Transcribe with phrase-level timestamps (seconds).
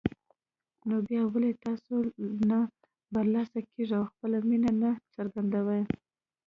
[0.87, 1.93] نو بيا ولې تاسو
[2.49, 2.59] نه
[3.13, 5.83] برلاسه کېږئ او خپله مينه نه څرګندوئ